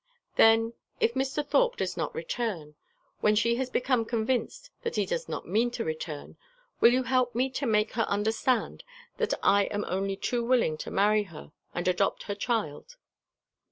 [0.35, 1.47] "Then if Mr.
[1.47, 2.73] Thorpe does not return,
[3.19, 6.37] when she has become convinced that he does not mean to return,
[6.79, 8.83] will you help me to make her understand
[9.17, 12.95] that I am only too willing to marry her and adopt her child?"